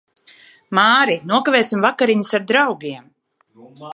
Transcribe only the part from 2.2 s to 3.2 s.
ar draugiem.